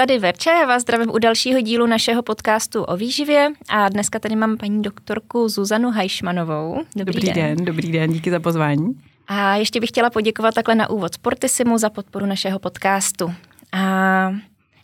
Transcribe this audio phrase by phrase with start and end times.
[0.00, 4.36] tady Verča, já vás zdravím u dalšího dílu našeho podcastu o výživě a dneska tady
[4.36, 6.82] mám paní doktorku Zuzanu Hajšmanovou.
[6.96, 7.56] Dobrý, dobrý den.
[7.56, 7.64] den.
[7.64, 9.00] Dobrý den, díky za pozvání.
[9.28, 13.34] A ještě bych chtěla poděkovat takhle na úvod Sportisimu za podporu našeho podcastu.
[13.72, 14.32] A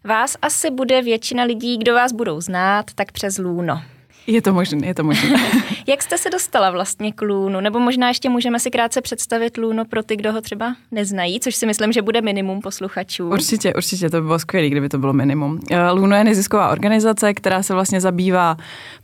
[0.05, 3.83] vás asi bude většina lidí, kdo vás budou znát, tak přes Luno.
[4.27, 5.41] Je to možné, je to možné.
[5.87, 7.61] Jak jste se dostala vlastně k Lůnu?
[7.61, 11.55] Nebo možná ještě můžeme si krátce představit Lůno pro ty, kdo ho třeba neznají, což
[11.57, 13.29] si myslím, že bude minimum posluchačů.
[13.29, 15.61] Určitě, určitě, to by bylo skvělé, kdyby to bylo minimum.
[15.71, 18.57] Eh, Luno je nezisková organizace, která se vlastně zabývá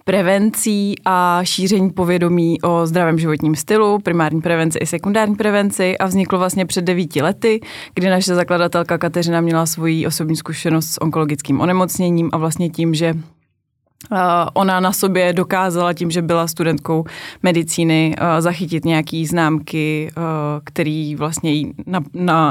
[0.04, 6.38] prevencí a šíření povědomí o zdravém životním stylu, primární prevenci i sekundární prevenci a vzniklo
[6.38, 7.60] vlastně před devíti lety,
[7.94, 13.14] kdy naše zakladatelka Kateřina měla svoji osobní zkušenost s onkologickým onemocněním a vlastně tím, že
[14.54, 17.04] Ona na sobě dokázala tím, že byla studentkou
[17.42, 20.12] medicíny, zachytit nějaký známky,
[20.64, 21.72] který vlastně jí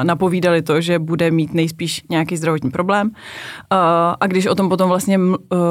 [0.03, 3.11] napovídali to, že bude mít nejspíš nějaký zdravotní problém.
[4.19, 5.19] A když o tom potom vlastně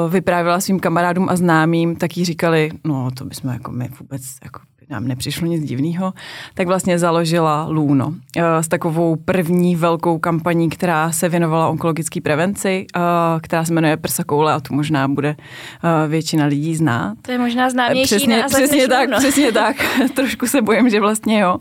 [0.09, 4.61] vyprávěla svým kamarádům a známým, tak jí říkali, no to bychom jako my vůbec jako
[4.91, 6.13] nám nepřišlo nic divného,
[6.55, 12.87] tak vlastně založila Luno eh, s takovou první velkou kampaní, která se věnovala onkologické prevenci,
[12.97, 13.01] eh,
[13.41, 17.15] která se jmenuje Prsa koule a tu možná bude eh, většina lidí znát.
[17.23, 19.77] To je možná známější přesně, název přesně tak, přesně tak.
[20.15, 21.57] Trošku se bojím, že vlastně jo.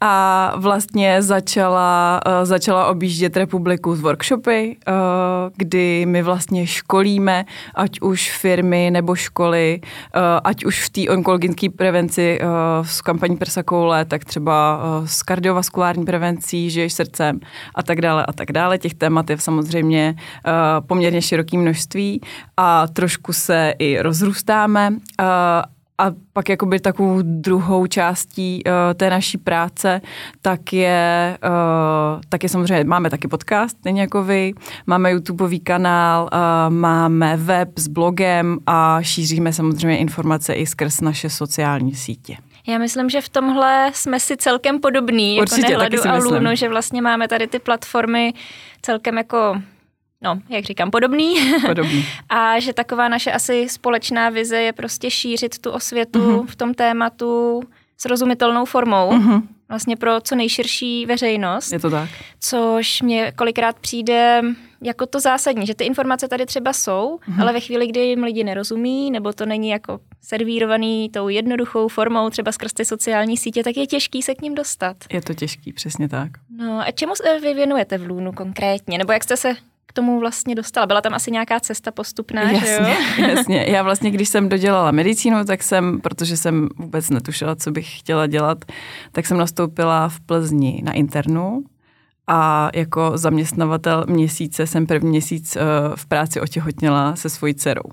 [0.00, 4.76] A vlastně začala, začala objíždět republiku z workshopy,
[5.56, 9.80] kdy my vlastně školíme, ať už firmy nebo školy,
[10.44, 12.38] ať už v té onkologické prevenci
[12.82, 17.40] s kampaní prsa koule, tak třeba eh, s kardiovaskulární prevencí, žiješ srdcem
[17.74, 18.78] a tak dále a tak dále.
[18.78, 22.20] Těch témat je samozřejmě eh, poměrně široké množství
[22.56, 24.92] a trošku se i rozrůstáme.
[25.20, 25.24] Eh,
[25.98, 30.00] a pak jakoby takovou druhou částí uh, té naší práce,
[30.42, 34.52] tak je, uh, tak je samozřejmě, máme taky podcast, stejně jako vy,
[34.86, 41.30] máme YouTubeový kanál, uh, máme web s blogem a šíříme samozřejmě informace i skrz naše
[41.30, 42.36] sociální sítě.
[42.66, 46.56] Já myslím, že v tomhle jsme si celkem podobní, jako Určitě, jako Nehladu a Luno,
[46.56, 48.34] že vlastně máme tady ty platformy
[48.82, 49.62] celkem jako
[50.22, 51.34] no, jak říkám, podobný.
[51.66, 52.06] Podobný.
[52.28, 56.46] a že taková naše asi společná vize je prostě šířit tu osvětu uh-huh.
[56.46, 57.62] v tom tématu
[57.96, 59.10] srozumitelnou formou.
[59.10, 59.42] Uh-huh.
[59.68, 61.72] Vlastně pro co nejširší veřejnost.
[61.72, 62.08] Je to tak.
[62.40, 64.42] Což mě kolikrát přijde
[64.82, 67.40] jako to zásadní, že ty informace tady třeba jsou, mm-hmm.
[67.42, 72.30] ale ve chvíli, kdy jim lidi nerozumí, nebo to není jako servírovaný tou jednoduchou formou,
[72.30, 74.96] třeba skrz ty sociální sítě, tak je těžký se k ním dostat.
[75.12, 76.30] Je to těžký, přesně tak.
[76.56, 78.98] No a čemu se vy věnujete v Lůnu konkrétně?
[78.98, 79.54] Nebo jak jste se
[79.86, 80.86] k tomu vlastně dostala?
[80.86, 82.74] Byla tam asi nějaká cesta postupná, jasně, že
[83.22, 83.28] jo?
[83.36, 83.66] jasně.
[83.68, 88.26] Já vlastně, když jsem dodělala medicínu, tak jsem, protože jsem vůbec netušila, co bych chtěla
[88.26, 88.64] dělat,
[89.12, 91.64] tak jsem nastoupila v Plzni na internu
[92.26, 95.62] a jako zaměstnavatel měsíce jsem první měsíc uh,
[95.94, 97.90] v práci otěhotněla se svojí dcerou.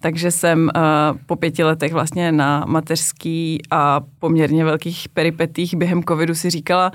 [0.00, 6.34] Takže jsem uh, po pěti letech vlastně na mateřský a poměrně velkých peripetích během covidu
[6.34, 6.92] si říkala,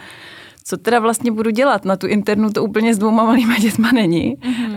[0.67, 1.85] co teda vlastně budu dělat.
[1.85, 4.35] Na tu internu to úplně s dvouma malýma dětma není.
[4.35, 4.69] Mm-hmm.
[4.69, 4.75] Uh,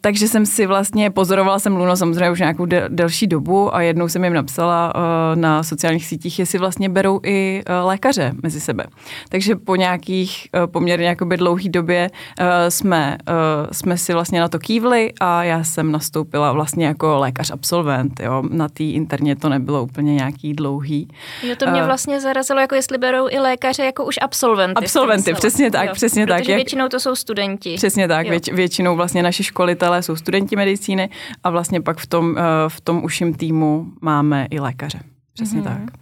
[0.00, 4.08] takže jsem si vlastně, pozorovala jsem Luno samozřejmě už nějakou del, delší dobu a jednou
[4.08, 5.00] jsem jim napsala uh,
[5.40, 8.84] na sociálních sítích, jestli vlastně berou i uh, lékaře mezi sebe.
[9.28, 13.34] Takže po nějakých uh, poměrně jakoby dlouhý době uh, jsme, uh,
[13.72, 18.20] jsme si vlastně na to kývli a já jsem nastoupila vlastně jako lékař absolvent.
[18.20, 18.42] Jo.
[18.50, 21.08] Na té interně to nebylo úplně nějaký dlouhý.
[21.42, 24.84] Jo, to mě vlastně zarazilo, jako jestli berou i lékaře jako už absolventy.
[24.84, 26.48] Absolvent absolventy, přesně tak, jo, přesně tak.
[26.48, 27.74] Jak, většinou to jsou studenti.
[27.74, 31.10] Přesně tak, věč, většinou vlastně naši školitelé jsou studenti medicíny
[31.44, 35.00] a vlastně pak v tom, eh, v tom uším týmu máme i lékaře.
[35.34, 35.86] Přesně mm-hmm.
[35.86, 35.96] tak.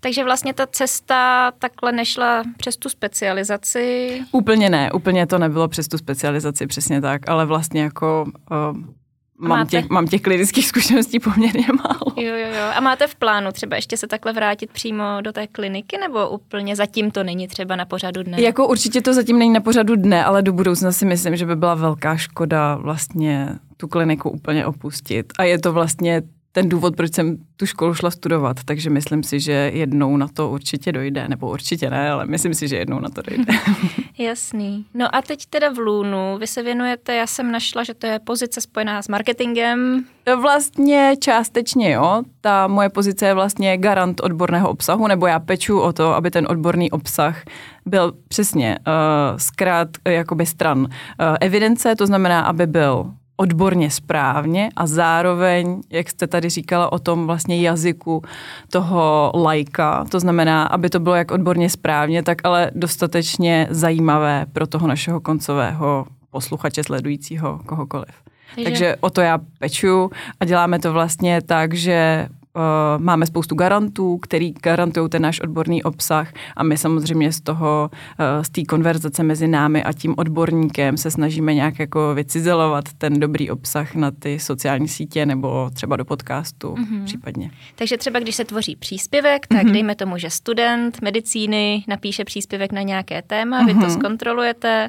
[0.00, 4.20] Takže vlastně ta cesta takhle nešla přes tu specializaci?
[4.32, 8.76] Úplně ne, úplně to nebylo přes tu specializaci, přesně tak, ale vlastně jako uh,
[9.38, 12.12] mám, těch, mám těch klinických zkušeností poměrně málo.
[12.16, 12.70] Jo, jo, jo.
[12.74, 16.76] A máte v plánu třeba ještě se takhle vrátit přímo do té kliniky, nebo úplně
[16.76, 18.40] zatím to není třeba na pořadu dne?
[18.40, 21.56] Jako určitě to zatím není na pořadu dne, ale do budoucna si myslím, že by
[21.56, 25.32] byla velká škoda vlastně tu kliniku úplně opustit.
[25.38, 26.22] A je to vlastně
[26.54, 30.50] ten důvod, proč jsem tu školu šla studovat, takže myslím si, že jednou na to
[30.50, 33.52] určitě dojde, nebo určitě ne, ale myslím si, že jednou na to dojde.
[34.18, 34.86] Jasný.
[34.94, 38.18] No a teď teda v Lunu, vy se věnujete, já jsem našla, že to je
[38.18, 40.04] pozice spojená s marketingem.
[40.40, 42.22] Vlastně částečně, jo.
[42.40, 46.46] Ta moje pozice je vlastně garant odborného obsahu, nebo já peču o to, aby ten
[46.50, 47.42] odborný obsah
[47.86, 50.86] byl přesně uh, zkrát uh, jakoby stran uh,
[51.40, 57.26] evidence, to znamená, aby byl odborně správně a zároveň, jak jste tady říkala o tom
[57.26, 58.22] vlastně jazyku
[58.70, 64.66] toho lajka, to znamená, aby to bylo jak odborně správně, tak ale dostatečně zajímavé pro
[64.66, 68.14] toho našeho koncového posluchače, sledujícího kohokoliv.
[68.54, 70.10] Takže, Takže o to já peču
[70.40, 72.28] a děláme to vlastně tak, že
[72.98, 78.42] máme spoustu garantů, který garantují ten náš odborný obsah a my samozřejmě z toho, uh,
[78.42, 83.50] z té konverzace mezi námi a tím odborníkem se snažíme nějak jako vycizelovat ten dobrý
[83.50, 87.04] obsah na ty sociální sítě nebo třeba do podcastu mm-hmm.
[87.04, 87.50] případně.
[87.74, 89.72] Takže třeba když se tvoří příspěvek, tak mm-hmm.
[89.72, 93.66] dejme tomu, že student medicíny napíše příspěvek na nějaké téma, mm-hmm.
[93.66, 93.90] vy to mhm.
[93.90, 94.88] zkontrolujete,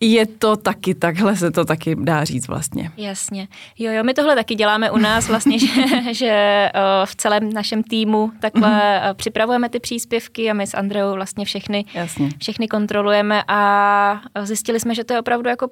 [0.00, 2.90] je to taky, takhle se to taky dá říct vlastně.
[2.96, 3.48] Jasně.
[3.78, 5.68] Jo, jo, my tohle taky děláme u nás vlastně, že,
[6.14, 6.68] že
[7.04, 9.14] v celém našem týmu takhle mm-hmm.
[9.14, 12.28] připravujeme ty příspěvky a my s Andreou vlastně všechny, Jasně.
[12.40, 15.68] všechny kontrolujeme a zjistili jsme, že to je opravdu jako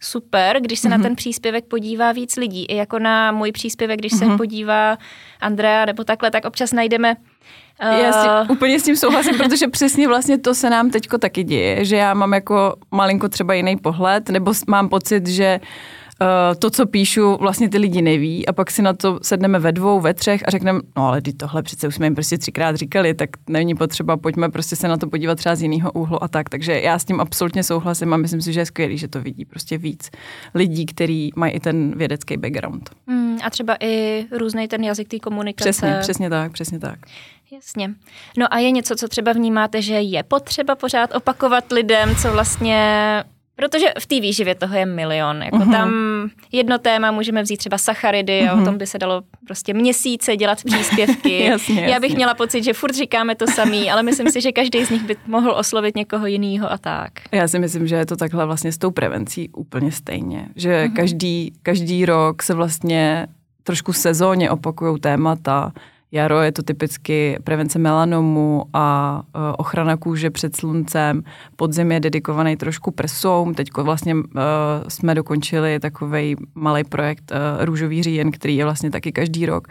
[0.00, 0.90] super, když se mm-hmm.
[0.90, 1.02] na mhm.
[1.02, 2.64] ten příspěvek podívá víc lidí.
[2.64, 4.18] I jako na můj příspěvek, když mm-hmm.
[4.18, 4.36] se mhm.
[4.36, 4.98] podívá
[5.40, 7.16] Andrea nebo takhle, tak občas najdeme
[7.80, 8.50] já si uh...
[8.56, 12.14] úplně s tím souhlasím, protože přesně vlastně to se nám teďko taky děje, že já
[12.14, 15.66] mám jako malinko třeba jiný pohled, nebo mám pocit, že Uh,
[16.58, 20.00] to, co píšu, vlastně ty lidi neví a pak si na to sedneme ve dvou,
[20.00, 23.14] ve třech a řekneme, no ale ty tohle přece už jsme jim prostě třikrát říkali,
[23.14, 26.48] tak není potřeba, pojďme prostě se na to podívat třeba z jiného úhlu a tak.
[26.48, 29.44] Takže já s tím absolutně souhlasím a myslím si, že je skvělý, že to vidí
[29.44, 30.10] prostě víc
[30.54, 32.90] lidí, kteří mají i ten vědecký background.
[33.06, 35.70] Mm, a třeba i různý ten jazyk té komunikace.
[35.70, 36.98] Přesně, přesně tak, přesně tak.
[37.52, 37.94] Jasně.
[38.38, 42.84] No a je něco, co třeba vnímáte, že je potřeba pořád opakovat lidem, co vlastně
[43.58, 45.42] Protože v té výživě toho je milion.
[45.42, 45.72] Jako uh-huh.
[45.72, 45.90] Tam
[46.52, 48.50] jedno téma můžeme vzít třeba sacharidy uh-huh.
[48.50, 51.44] a o tom by se dalo prostě měsíce dělat příspěvky.
[51.44, 54.84] jasně, Já bych měla pocit, že furt říkáme to samý, ale myslím si, že každý
[54.84, 57.10] z nich by mohl oslovit někoho jiného a tak.
[57.32, 60.46] Já si myslím, že je to takhle vlastně s tou prevencí úplně stejně.
[60.56, 60.96] Že uh-huh.
[60.96, 63.26] každý, každý rok se vlastně
[63.62, 65.72] trošku sezóně opakují témata,
[66.12, 71.22] Jaro je to typicky prevence melanomu a uh, ochrana kůže před sluncem.
[71.56, 73.54] Podzim je dedikovaný trošku prsům.
[73.54, 74.22] Teď vlastně uh,
[74.88, 79.68] jsme dokončili takový malý projekt uh, Růžový říjen, který je vlastně taky každý rok.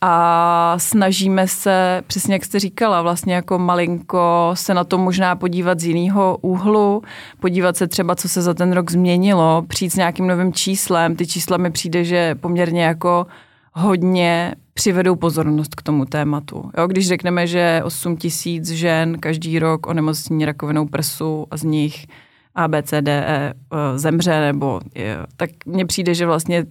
[0.00, 5.80] A snažíme se, přesně jak jste říkala, vlastně jako malinko se na to možná podívat
[5.80, 7.02] z jiného úhlu,
[7.40, 11.16] podívat se třeba, co se za ten rok změnilo, přijít s nějakým novým číslem.
[11.16, 13.26] Ty čísla mi přijde, že poměrně jako
[13.76, 16.70] hodně přivedou pozornost k tomu tématu.
[16.78, 22.06] Jo, když řekneme, že 8 tisíc žen každý rok onemocní rakovinou prsu a z nich
[22.54, 23.54] ABCDE e,
[23.98, 26.66] zemře, nebo je, tak mně přijde, že vlastně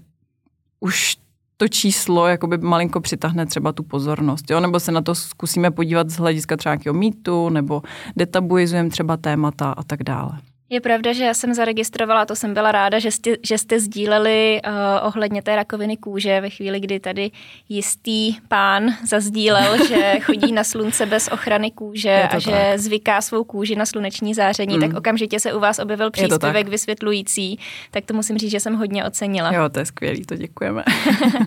[0.80, 1.18] už
[1.58, 4.60] to číslo jakoby malinko přitáhne třeba tu pozornost, jo?
[4.60, 7.82] nebo se na to zkusíme podívat z hlediska třeba nějakého mýtu, nebo
[8.16, 10.40] detabuizujeme třeba témata a tak dále.
[10.70, 14.62] Je pravda, že já jsem zaregistrovala, to jsem byla ráda, že jste, že jste sdíleli
[14.68, 17.32] uh, ohledně té rakoviny kůže ve chvíli, kdy tady
[17.70, 22.42] jistý pán zazdílel, že chodí na slunce bez ochrany kůže a tak.
[22.42, 24.82] že zvyká svou kůži na sluneční záření, mm.
[24.82, 27.60] tak okamžitě se u vás objevil příspěvek vysvětlující,
[27.92, 29.54] tak to musím říct, že jsem hodně ocenila.
[29.54, 30.84] Jo, to je skvělý, to děkujeme.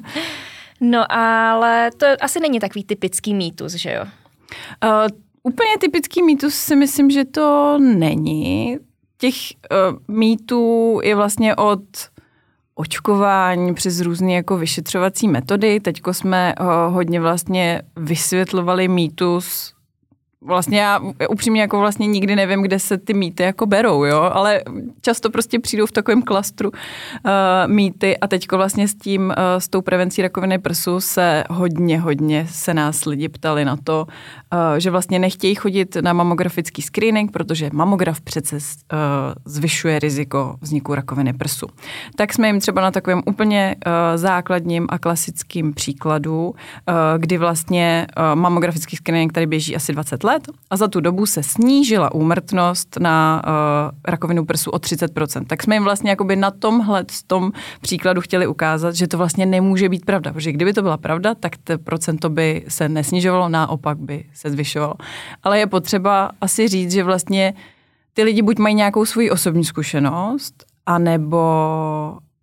[0.81, 4.05] no ale to asi není takový typický mýtus, že jo?
[4.85, 5.09] Uh,
[5.43, 8.79] Úplně typický mýtus si myslím, že to není
[9.19, 11.81] těch uh, mýtů je vlastně od
[12.75, 15.81] očkování přes různé jako vyšetřovací metody.
[15.81, 19.75] Teďko jsme uh, hodně vlastně vysvětlovali mýtus
[20.41, 24.63] vlastně já upřímně jako vlastně nikdy nevím, kde se ty mýty jako berou, jo, ale
[25.01, 27.33] často prostě přijdou v takovém klastru uh,
[27.67, 32.47] mýty a teďko vlastně s tím, uh, s tou prevencí rakoviny prsu se hodně, hodně
[32.51, 34.07] se nás lidi ptali na to,
[34.53, 38.61] uh, že vlastně nechtějí chodit na mamografický screening, protože mamograf přece uh,
[39.45, 41.67] zvyšuje riziko vzniku rakoviny prsu.
[42.17, 46.55] Tak jsme jim třeba na takovém úplně uh, základním a klasickým příkladu, uh,
[47.19, 51.27] kdy vlastně uh, mamografický screening tady běží asi 20 let, let a za tu dobu
[51.27, 55.45] se snížila úmrtnost na uh, rakovinu prsu o 30%.
[55.47, 59.89] Tak jsme jim vlastně jakoby na tomhle tom příkladu chtěli ukázat, že to vlastně nemůže
[59.89, 64.25] být pravda, protože kdyby to byla pravda, tak to procento by se nesnižovalo, naopak by
[64.35, 64.95] se zvyšovalo.
[65.43, 67.55] Ale je potřeba asi říct, že vlastně
[68.13, 71.43] ty lidi buď mají nějakou svoji osobní zkušenost, anebo,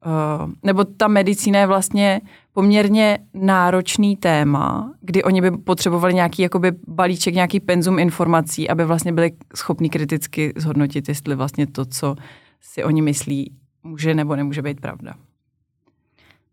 [0.06, 2.22] uh, nebo ta medicína je vlastně
[2.56, 9.14] poměrně náročný téma, kdy oni by potřebovali nějaký jakoby balíček, nějaký penzum informací, aby vlastně
[9.14, 12.16] byli schopni kriticky zhodnotit, jestli vlastně to, co
[12.62, 15.14] si oni myslí, může nebo nemůže být pravda.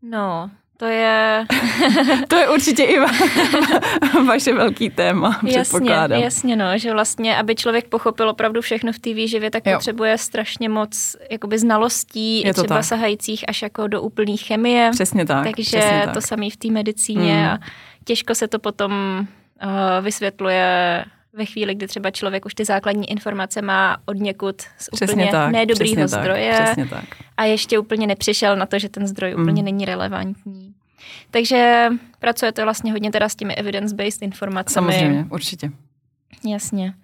[0.02, 0.50] No,
[0.82, 1.46] to je...
[2.28, 7.88] to je určitě i va- vaše velký téma, jasně, jasně, no, že vlastně, aby člověk
[7.88, 9.72] pochopil opravdu všechno v té výživě, tak jo.
[9.72, 12.84] potřebuje strašně moc jakoby znalostí, je třeba tak.
[12.84, 14.90] sahajících až jako do úplné chemie.
[14.92, 15.44] Přesně tak.
[15.44, 17.46] Takže přesně to samé v té medicíně mm.
[17.46, 17.58] a
[18.04, 18.92] těžko se to potom
[19.64, 24.88] uh, vysvětluje ve chvíli, kdy třeba člověk už ty základní informace má od někud z
[24.92, 27.04] Přesně úplně tak, nedobrýho přesně zdroje Tak, přesně tak.
[27.36, 29.42] a ještě úplně nepřišel na to, že ten zdroj mm.
[29.42, 30.74] úplně není relevantní.
[31.30, 34.74] Takže pracujete vlastně hodně teda s těmi evidence-based informacemi.
[34.74, 35.70] Samozřejmě, určitě.
[36.44, 36.94] Jasně.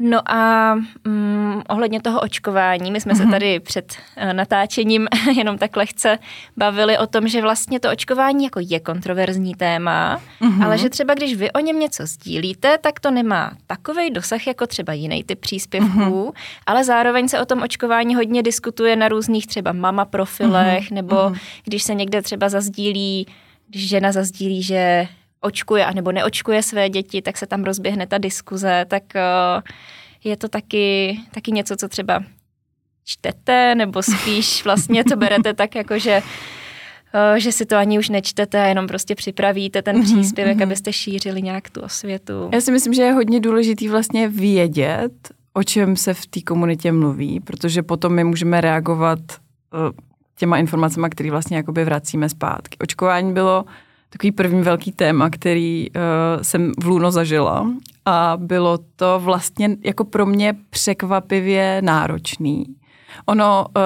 [0.00, 0.74] No a
[1.04, 3.24] mm, ohledně toho očkování, my jsme mm-hmm.
[3.24, 6.18] se tady před uh, natáčením jenom tak lehce
[6.56, 10.64] bavili o tom, že vlastně to očkování jako je kontroverzní téma, mm-hmm.
[10.64, 14.66] ale že třeba když vy o něm něco sdílíte, tak to nemá takový dosah jako
[14.66, 16.32] třeba jiný typ příspěvků, mm-hmm.
[16.66, 20.94] ale zároveň se o tom očkování hodně diskutuje na různých třeba mama profilech, mm-hmm.
[20.94, 21.40] nebo mm-hmm.
[21.64, 23.26] když se někde třeba zazdílí,
[23.68, 25.08] když žena zazdílí, že
[25.40, 29.62] očkuje a nebo neočkuje své děti, tak se tam rozběhne ta diskuze, tak uh,
[30.24, 32.22] je to taky, taky něco, co třeba
[33.04, 36.22] čtete, nebo spíš vlastně to berete tak, jako že
[37.14, 40.62] uh, že si to ani už nečtete, jenom prostě připravíte ten mhm, příspěvek, mm-hmm.
[40.62, 42.50] abyste šířili nějak tu osvětu.
[42.52, 45.12] Já si myslím, že je hodně důležitý vlastně vědět,
[45.52, 49.90] o čem se v té komunitě mluví, protože potom my můžeme reagovat uh,
[50.38, 52.78] těma informacemi, které vlastně jakoby vracíme zpátky.
[52.78, 53.64] Očkování bylo
[54.08, 57.70] takový první velký téma, který uh, jsem v Luno zažila
[58.04, 62.64] a bylo to vlastně jako pro mě překvapivě náročný.
[63.26, 63.82] Ono uh,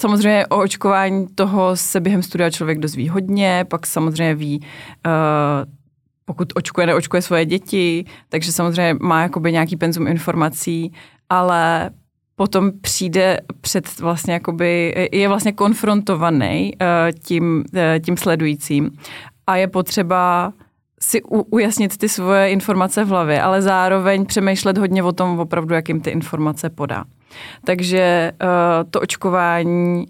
[0.00, 5.72] samozřejmě o očkování toho se během studia člověk dozví hodně, pak samozřejmě ví, uh,
[6.24, 10.92] pokud očkuje, neočkuje svoje děti, takže samozřejmě má jakoby nějaký penzum informací,
[11.30, 11.90] ale
[12.36, 16.72] potom přijde před vlastně jakoby, je vlastně konfrontovaný
[17.22, 17.64] tím,
[18.04, 18.90] tím sledujícím
[19.48, 20.52] a je potřeba
[21.00, 25.74] si u, ujasnit ty svoje informace v hlavě, ale zároveň přemýšlet hodně o tom opravdu,
[25.74, 27.04] jakým ty informace podá.
[27.64, 30.06] Takže uh, to očkování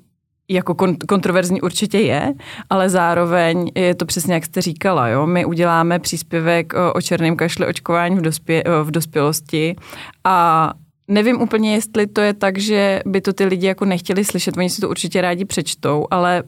[0.50, 2.34] jako kon- kontroverzní určitě je,
[2.70, 5.08] ale zároveň je to přesně, jak jste říkala.
[5.08, 5.26] Jo?
[5.26, 9.76] My uděláme příspěvek o černém kašli očkování v, dospě- v dospělosti
[10.24, 10.70] a
[11.10, 14.70] Nevím úplně, jestli to je tak, že by to ty lidi jako nechtěli slyšet, oni
[14.70, 16.42] si to určitě rádi přečtou, ale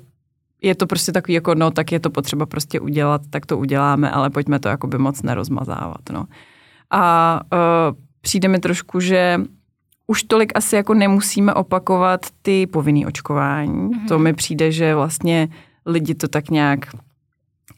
[0.63, 4.11] je to prostě takový jako, no, tak je to potřeba prostě udělat, tak to uděláme,
[4.11, 6.25] ale pojďme to jako by moc nerozmazávat, no.
[6.91, 9.41] A uh, přijde mi trošku, že
[10.07, 13.89] už tolik asi jako nemusíme opakovat ty povinné očkování.
[13.89, 14.09] Mm-hmm.
[14.09, 15.49] To mi přijde, že vlastně
[15.87, 16.87] lidi to tak nějak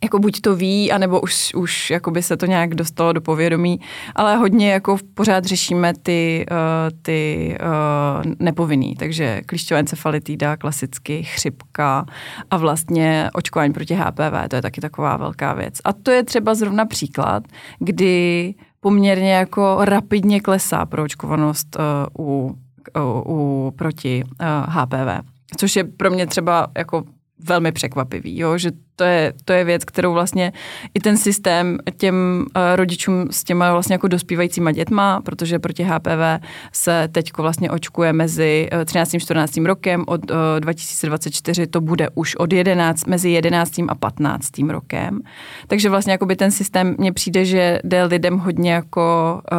[0.02, 3.80] jako buď to ví, anebo už, už jakoby se to nějak dostalo do povědomí,
[4.14, 12.06] ale hodně jako pořád řešíme ty, uh, ty uh, nepovinný, takže klíšťová encefalitída, klasicky chřipka
[12.50, 15.80] a vlastně očkování proti HPV, to je taky taková velká věc.
[15.84, 17.44] A to je třeba zrovna příklad,
[17.78, 21.76] kdy poměrně jako rapidně klesá proočkovanost
[22.16, 22.56] uh, u,
[22.98, 27.04] u, u proti uh, HPV, což je pro mě třeba jako
[27.44, 28.58] velmi překvapivý, jo?
[28.58, 28.70] že
[29.02, 30.52] to je, to je věc, kterou vlastně
[30.94, 36.44] i ten systém těm uh, rodičům s těma vlastně jako dospívajícíma dětma, protože proti HPV
[36.72, 39.14] se teď vlastně očkuje mezi 13.
[39.14, 39.56] a 14.
[39.56, 43.72] rokem, od uh, eh, 2024 to bude už od 11, mezi 11.
[43.88, 44.50] a 15.
[44.68, 45.20] rokem.
[45.66, 49.58] Takže vlastně jako by ten systém mně přijde, že jde lidem hodně jako uh,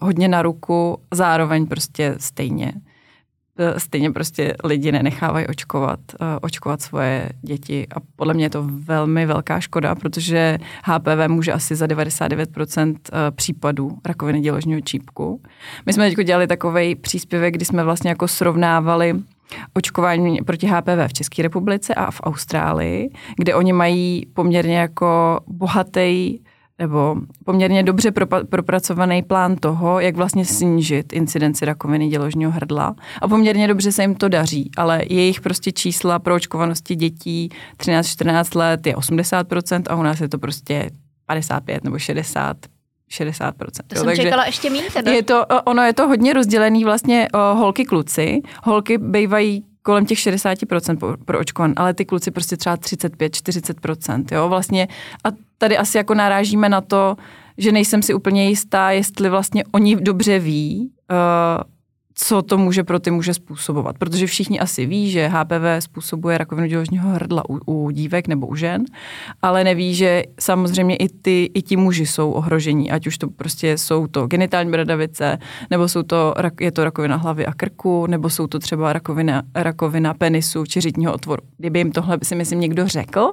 [0.00, 2.72] hodně na ruku, zároveň prostě stejně
[3.76, 9.26] stejně prostě lidi nenechávají očkovat, e, očkovat svoje děti a podle mě je to velmi
[9.26, 15.42] velká škoda, protože HPV může asi za 99% e, případů rakoviny děložního čípku.
[15.86, 19.14] My jsme teď dělali takový příspěvek, kdy jsme vlastně jako srovnávali
[19.74, 26.38] očkování proti HPV v České republice a v Austrálii, kde oni mají poměrně jako bohatý
[26.80, 28.12] nebo poměrně dobře
[28.50, 32.94] propracovaný plán toho, jak vlastně snížit incidenci rakoviny děložního hrdla.
[33.22, 38.58] A poměrně dobře se jim to daří, ale jejich prostě čísla pro očkovanosti dětí 13-14
[38.58, 40.90] let je 80% a u nás je to prostě
[41.26, 42.56] 55 nebo 60
[43.12, 43.52] 60%.
[43.52, 45.12] To jo, jsem takže čekala ještě méně teda.
[45.12, 48.40] Je to, ono je to hodně rozdělený vlastně o holky kluci.
[48.64, 54.48] Holky bývají kolem těch 60% pro, pro očkovan, ale ty kluci prostě třeba 35-40%, jo,
[54.48, 54.88] vlastně.
[55.24, 57.16] A tady asi jako narážíme na to,
[57.58, 61.70] že nejsem si úplně jistá, jestli vlastně oni dobře ví, uh,
[62.14, 63.98] co to může pro ty muže způsobovat.
[63.98, 68.54] Protože všichni asi ví, že HPV způsobuje rakovinu děložního hrdla u, u dívek nebo u
[68.54, 68.84] žen,
[69.42, 73.78] ale neví, že samozřejmě i, ty, i ti muži jsou ohrožení, ať už to prostě
[73.78, 75.38] jsou to genitální bradavice,
[75.70, 80.14] nebo jsou to, je to rakovina hlavy a krku, nebo jsou to třeba rakovina, rakovina
[80.14, 81.42] penisu či řitního otvoru.
[81.58, 83.32] Kdyby jim tohle si myslím někdo řekl,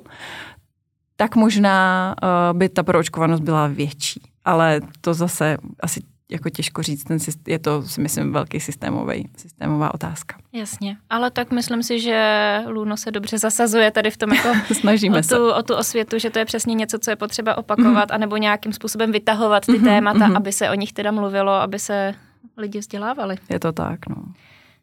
[1.16, 4.22] tak možná uh, by ta proočkovanost byla větší.
[4.46, 7.18] Ale to zase asi jako těžko říct, ten,
[7.48, 10.36] je to si myslím velký systémový, systémová otázka.
[10.54, 15.20] Jasně, ale tak myslím si, že Luno se dobře zasazuje tady v tom jako Snažíme
[15.20, 15.40] o, tu, se.
[15.40, 18.16] o tu osvětu, že to je přesně něco, co je potřeba opakovat, mm.
[18.16, 20.38] anebo nějakým způsobem vytahovat ty mm-hmm, témata, mm-hmm.
[20.38, 22.14] aby se o nich teda mluvilo, aby se
[22.58, 23.36] lidi vzdělávali.
[23.50, 24.16] Je to tak, no.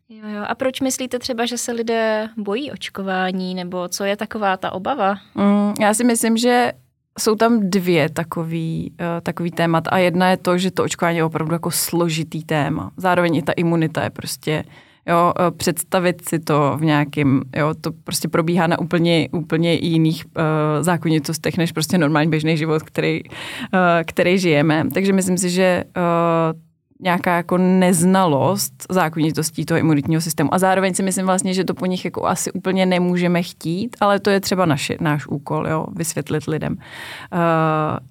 [0.08, 0.44] Jo, jo.
[0.46, 5.14] A proč myslíte třeba, že se lidé bojí očkování, nebo co je taková ta obava?
[5.34, 6.72] Mm, já si myslím, že
[7.18, 11.24] jsou tam dvě takový, uh, takový témat a jedna je to, že to očkování je
[11.24, 12.90] opravdu jako složitý téma.
[12.96, 14.64] Zároveň i ta imunita je prostě,
[15.06, 20.24] jo, uh, představit si to v nějakém, jo, to prostě probíhá na úplně, úplně jiných
[20.26, 20.42] uh,
[20.80, 23.30] zákonitostech, než prostě normální běžný život, který, uh,
[24.06, 24.84] který žijeme.
[24.94, 26.60] Takže myslím si, že uh,
[27.00, 30.54] nějaká jako neznalost zákonitostí toho imunitního systému.
[30.54, 34.20] A zároveň si myslím vlastně, že to po nich jako asi úplně nemůžeme chtít, ale
[34.20, 36.78] to je třeba naši, náš úkol, jo, vysvětlit lidem, uh,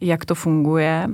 [0.02, 1.08] jak to funguje.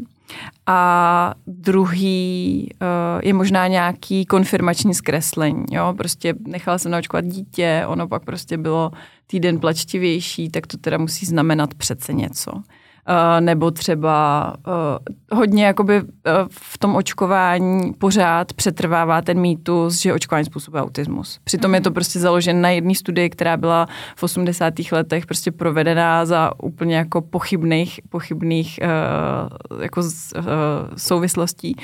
[0.67, 2.87] A druhý uh,
[3.23, 5.65] je možná nějaký konfirmační zkreslení.
[5.71, 5.93] Jo?
[5.97, 8.91] Prostě nechala jsem naočkovat dítě, ono pak prostě bylo
[9.27, 12.51] týden plačtivější, tak to teda musí znamenat přece něco.
[13.11, 16.07] Eh, nebo třeba uh, hodně jakoby uh,
[16.49, 21.39] v tom očkování pořád přetrvává ten mýtus, že očkování způsobuje autismus.
[21.43, 21.93] Přitom je to mhm.
[21.93, 24.73] prostě založen na jedné studii, která byla v 80.
[24.91, 30.43] letech prostě provedená za úplně jako pochybných, pochybných uh, jako z, uh,
[30.97, 31.75] souvislostí.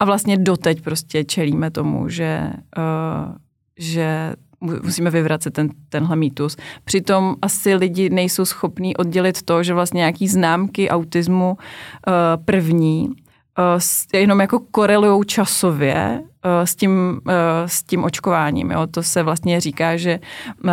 [0.00, 3.34] A vlastně doteď prostě čelíme tomu, že, uh,
[3.78, 6.56] že musíme vyvracet ten, tenhle mýtus.
[6.84, 12.12] Přitom asi lidi nejsou schopní oddělit to, že vlastně nějaký známky autismu uh,
[12.44, 13.80] první uh,
[14.14, 17.32] jenom jako korelují časově uh, s tím, uh,
[17.66, 18.70] s tím očkováním.
[18.70, 18.86] Jo?
[18.86, 20.20] To se vlastně říká, že,
[20.64, 20.70] uh,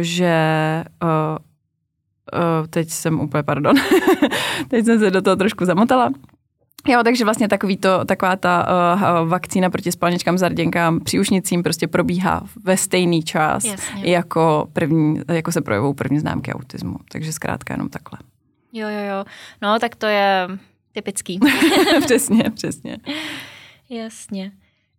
[0.00, 0.34] že
[1.02, 1.08] uh,
[2.60, 3.76] uh, teď jsem úplně, pardon,
[4.68, 6.10] teď jsem se do toho trošku zamotala.
[6.88, 8.66] Jo, takže vlastně takový to, taková ta
[9.22, 14.10] uh, vakcína proti spalničkám, zarděnkám, příušnicím prostě probíhá ve stejný čas, Jasně.
[14.10, 16.96] jako, první, jako se projevují první známky autismu.
[17.12, 18.18] Takže zkrátka jenom takhle.
[18.72, 19.24] Jo, jo, jo.
[19.62, 20.48] No, tak to je
[20.92, 21.40] typický.
[22.04, 22.98] přesně, přesně.
[23.90, 24.52] Jasně.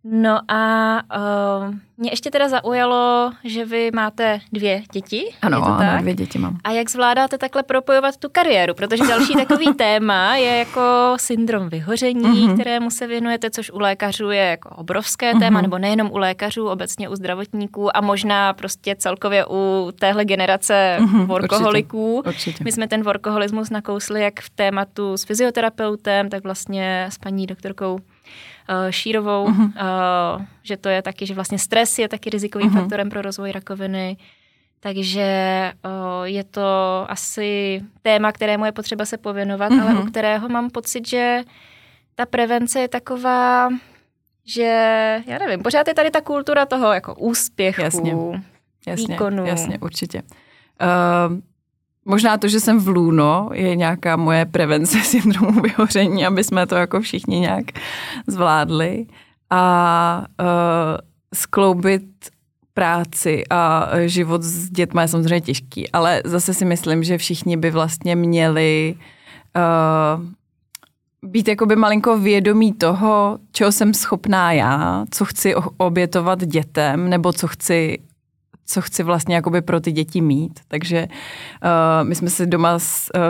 [0.04, 5.34] No a uh, mě ještě teda zaujalo, že vy máte dvě děti.
[5.42, 6.00] Ano, je to ano tak?
[6.00, 6.58] dvě děti mám.
[6.64, 8.74] A jak zvládáte takhle propojovat tu kariéru?
[8.74, 12.54] Protože další takový téma je jako syndrom vyhoření, mm-hmm.
[12.54, 15.38] kterému se věnujete, což u lékařů je jako obrovské mm-hmm.
[15.38, 20.96] téma, nebo nejenom u lékařů, obecně u zdravotníků a možná prostě celkově u téhle generace
[21.00, 22.14] mm-hmm, workoholiků.
[22.16, 22.64] Určitě, určitě.
[22.64, 27.98] My jsme ten workoholismus nakousli jak v tématu s fyzioterapeutem, tak vlastně s paní doktorkou
[28.90, 29.72] Šírovou, uh-huh.
[30.38, 32.80] uh, že to je taky, že vlastně stres je taky rizikovým uh-huh.
[32.80, 34.16] faktorem pro rozvoj rakoviny.
[34.80, 39.82] Takže uh, je to asi téma, kterému je potřeba se pověnovat, uh-huh.
[39.82, 41.40] ale u kterého mám pocit, že
[42.14, 43.68] ta prevence je taková,
[44.46, 44.62] že,
[45.26, 48.14] já nevím, pořád je tady ta kultura toho jako úspěchu, jasně,
[48.86, 49.46] jasně, výkonu.
[49.46, 50.22] Jasně, určitě.
[50.22, 51.38] Uh,
[52.10, 56.74] Možná to, že jsem v Luno, je nějaká moje prevence syndromu vyhoření, aby jsme to
[56.74, 57.64] jako všichni nějak
[58.26, 59.06] zvládli.
[59.50, 60.46] A uh,
[61.34, 62.02] skloubit
[62.74, 67.70] práci a život s dětmi je samozřejmě těžký, ale zase si myslím, že všichni by
[67.70, 68.94] vlastně měli
[69.56, 70.24] uh,
[71.30, 77.48] být jakoby malinko vědomí toho, čeho jsem schopná já, co chci obětovat dětem, nebo co
[77.48, 77.98] chci
[78.70, 80.60] co chci vlastně jakoby pro ty děti mít.
[80.68, 82.80] Takže uh, my jsme si doma, uh,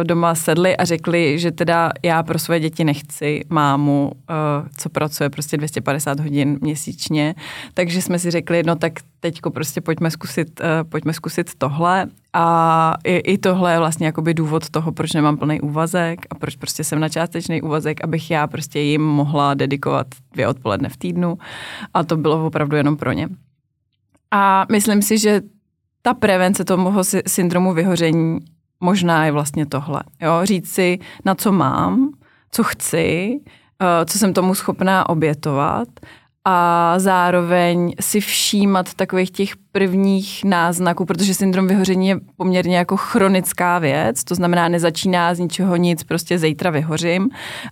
[0.05, 5.31] doma sedli a řekli, že teda já pro své děti nechci mámu, uh, co pracuje
[5.31, 7.35] prostě 250 hodin měsíčně.
[7.75, 12.07] Takže jsme si řekli, no tak teďko prostě pojďme zkusit, uh, pojďme zkusit tohle.
[12.33, 16.57] A i, i tohle je vlastně jakoby důvod toho, proč nemám plný úvazek a proč
[16.57, 21.39] prostě jsem na částečný úvazek, abych já prostě jim mohla dedikovat dvě odpoledne v týdnu.
[21.95, 23.29] A to bylo opravdu jenom pro ně.
[24.31, 25.41] A myslím si, že
[26.03, 28.39] ta prevence toho syndromu vyhoření
[28.81, 30.03] možná je vlastně tohle.
[30.21, 30.41] Jo?
[30.45, 32.13] Říct si, na co mám,
[32.51, 33.41] co chci,
[33.83, 35.89] eh, co jsem tomu schopná obětovat
[36.45, 43.79] a zároveň si všímat takových těch prvních náznaků, protože syndrom vyhoření je poměrně jako chronická
[43.79, 47.29] věc, to znamená nezačíná z ničeho nic, prostě zítra vyhořím,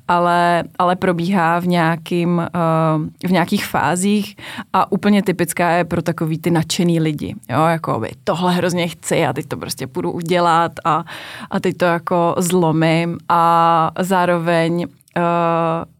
[0.09, 4.37] ale, ale probíhá v, nějakým, uh, v nějakých fázích
[4.73, 9.27] a úplně typická je pro takový ty nadšený lidi, jo, jako by tohle hrozně chci
[9.27, 11.05] a teď to prostě půjdu udělat a,
[11.51, 13.19] a teď to jako zlomím.
[13.29, 15.96] A zároveň uh,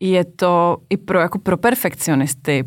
[0.00, 2.64] je to i pro, jako pro perfekcionisty,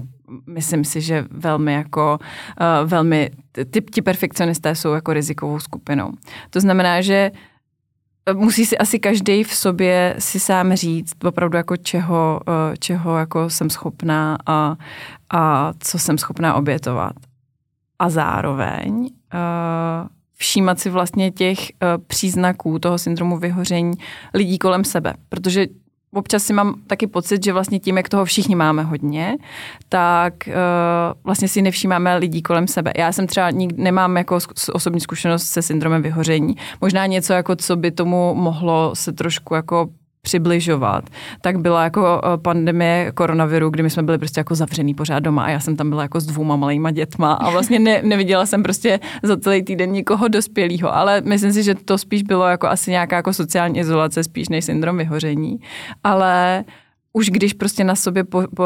[0.48, 6.12] myslím si, že velmi jako, uh, velmi, ty, ti perfekcionisté jsou jako rizikovou skupinou.
[6.50, 7.32] To znamená, že
[8.34, 13.50] musí si asi každý v sobě si sám říct opravdu jako čeho, eh, čeho jako
[13.50, 14.76] jsem schopná a,
[15.30, 17.13] a co jsem schopná obětovat.
[18.00, 19.10] A zároveň uh,
[20.34, 23.94] všímat si vlastně těch uh, příznaků toho syndromu vyhoření
[24.34, 25.68] lidí kolem sebe, protože
[26.13, 29.38] občas si mám taky pocit, že vlastně tím, jak toho všichni máme hodně,
[29.89, 30.54] tak uh,
[31.24, 32.91] vlastně si nevšímáme lidí kolem sebe.
[32.98, 34.38] Já jsem třeba nikdy nemám jako
[34.74, 36.56] osobní zkušenost se syndromem vyhoření.
[36.82, 39.89] Možná něco, jako co by tomu mohlo se trošku jako
[40.21, 41.03] přibližovat,
[41.41, 45.43] tak byla jako eh, pandemie koronaviru, kdy my jsme byli prostě jako zavřený pořád doma
[45.43, 48.63] a já jsem tam byla jako s dvouma malýma dětma a vlastně ne, neviděla jsem
[48.63, 52.91] prostě za celý týden nikoho dospělého, ale myslím si, že to spíš bylo jako asi
[52.91, 55.60] nějaká jako sociální izolace, spíš než syndrom vyhoření,
[56.03, 56.63] ale
[57.13, 58.63] už když prostě na sobě po, po,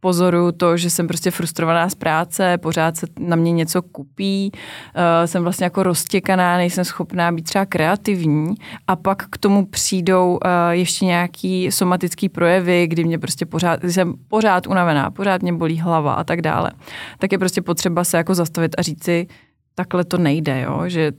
[0.00, 5.26] pozoruju to, že jsem prostě frustrovaná z práce, pořád se na mě něco kupí, uh,
[5.26, 8.54] jsem vlastně jako roztěkaná, nejsem schopná být třeba kreativní
[8.86, 14.14] a pak k tomu přijdou uh, ještě nějaký somatický projevy, kdy mě prostě pořád, jsem
[14.28, 16.70] pořád unavená, pořád mě bolí hlava a tak dále.
[17.18, 19.26] Tak je prostě potřeba se jako zastavit a říct si,
[19.74, 20.82] takhle to nejde, jo?
[20.86, 21.12] že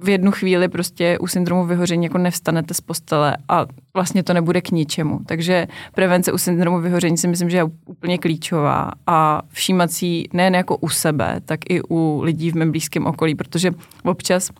[0.00, 4.60] v jednu chvíli prostě u syndromu vyhoření jako nevstanete z postele a vlastně to nebude
[4.60, 5.20] k ničemu.
[5.26, 10.54] Takže prevence u syndromu vyhoření si myslím, že je úplně klíčová a všímat si nejen
[10.54, 13.70] jako u sebe, tak i u lidí v mém blízkém okolí, protože
[14.04, 14.50] občas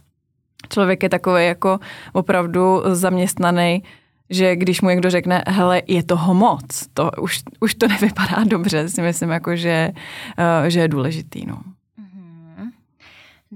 [0.68, 1.78] člověk je takový jako
[2.12, 3.82] opravdu zaměstnaný,
[4.30, 8.88] že když mu někdo řekne, hele, je toho moc, to už, už to nevypadá dobře,
[8.88, 9.92] si myslím, jako, že,
[10.38, 11.46] uh, že je důležitý.
[11.46, 11.58] No.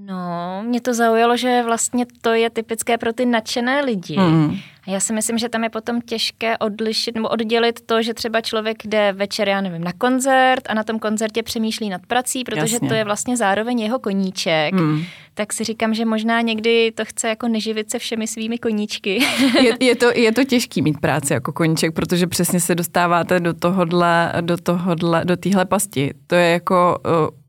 [0.04, 4.16] No, mě to zaujalo, že vlastně to je typické pro ty nadšené lidi.
[4.18, 4.56] Mm.
[4.87, 8.40] A já si myslím, že tam je potom těžké odlišit nebo oddělit to, že třeba
[8.40, 12.74] člověk jde večer, já nevím, na koncert a na tom koncertě přemýšlí nad prací, protože
[12.74, 12.88] Jasně.
[12.88, 14.74] to je vlastně zároveň jeho koníček.
[14.74, 15.02] Mm.
[15.35, 19.24] Tak si říkám, že možná někdy to chce jako neživit se všemi svými koníčky.
[19.62, 23.54] je, je, to, je to těžký mít práci jako koníček, protože přesně se dostáváte do
[23.54, 26.14] tohohle, do tohohle, do téhle pasti.
[26.26, 27.45] To je jako uh,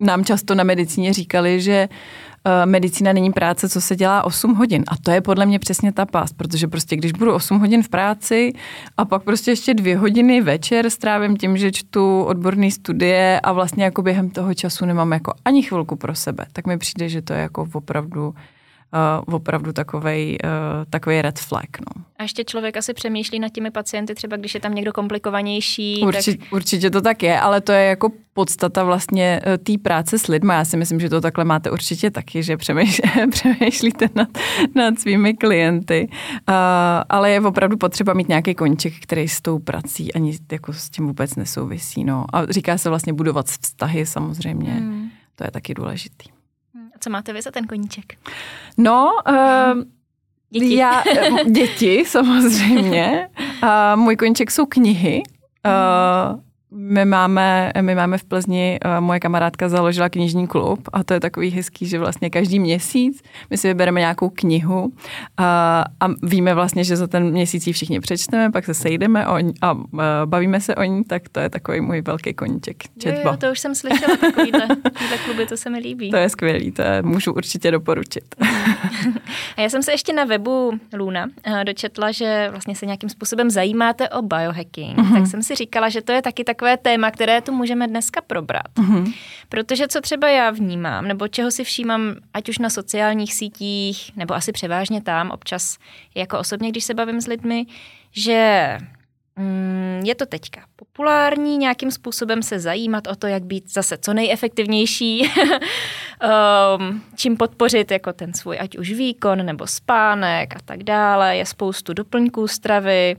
[0.00, 1.88] nám často na medicíně říkali, že
[2.44, 4.84] eh, medicína není práce, co se dělá 8 hodin.
[4.88, 7.88] A to je podle mě přesně ta past, protože prostě když budu 8 hodin v
[7.88, 8.52] práci
[8.96, 13.84] a pak prostě ještě dvě hodiny večer strávím tím, že čtu odborné studie a vlastně
[13.84, 17.32] jako během toho času nemám jako ani chvilku pro sebe, tak mi přijde, že to
[17.32, 18.34] je jako opravdu
[19.28, 20.50] uh, opravdu takovej, uh,
[20.90, 21.80] takovej red flag.
[21.80, 22.02] No.
[22.18, 26.02] A ještě člověk asi přemýšlí nad těmi pacienty, třeba když je tam někdo komplikovanější.
[26.06, 26.52] Určitě, tak...
[26.52, 30.52] určitě to tak je, ale to je jako podstata vlastně uh, té práce s lidmi.
[30.52, 32.56] Já si myslím, že to takhle máte určitě taky, že
[33.30, 34.28] přemýšlíte nad,
[34.74, 36.08] nad svými klienty.
[36.10, 36.54] Uh,
[37.08, 41.06] ale je opravdu potřeba mít nějaký konček, který s tou prací ani jako s tím
[41.06, 42.04] vůbec nesouvisí.
[42.04, 42.24] No.
[42.32, 44.72] A říká se vlastně budovat vztahy samozřejmě.
[44.72, 45.08] Hmm.
[45.36, 46.37] To je taky důležitý.
[47.00, 48.18] Co máte vy za ten koníček?
[48.76, 49.82] No, uh,
[50.50, 50.76] děti.
[50.76, 51.02] Já,
[51.50, 53.28] děti samozřejmě.
[53.62, 55.22] Uh, můj koníček jsou knihy.
[55.66, 61.14] Uh, my máme, my máme v Plzni, uh, moje kamarádka založila knižní klub a to
[61.14, 64.90] je takový hezký, že vlastně každý měsíc my si vybereme nějakou knihu uh,
[66.00, 69.52] a víme vlastně, že za ten měsíc ji všichni přečteme, pak se sejdeme o ní
[69.62, 69.82] a uh,
[70.24, 72.76] bavíme se o ní, tak to je takový můj velký koníček.
[72.98, 73.20] Četba.
[73.20, 76.10] Jo, jo, to už jsem slyšela, takovýhle, takovýhle kluby, to se mi líbí.
[76.10, 78.24] To je skvělý, to je, můžu určitě doporučit.
[79.56, 81.26] a já jsem se ještě na webu Luna
[81.64, 85.12] dočetla, že vlastně se nějakým způsobem zajímáte o biohacking, mm-hmm.
[85.12, 88.20] tak jsem si říkala, že to je taky tak takové téma, které tu můžeme dneska
[88.20, 88.74] probrat.
[88.74, 89.14] Mm-hmm.
[89.48, 94.34] Protože co třeba já vnímám, nebo čeho si všímám, ať už na sociálních sítích, nebo
[94.34, 95.78] asi převážně tam, občas
[96.14, 97.66] jako osobně, když se bavím s lidmi,
[98.12, 98.78] že
[99.36, 104.14] mm, je to teďka populární nějakým způsobem se zajímat o to, jak být zase co
[104.14, 105.30] nejefektivnější,
[106.78, 111.36] um, čím podpořit jako ten svůj, ať už výkon nebo spánek a tak dále.
[111.36, 113.16] Je spoustu doplňků stravy,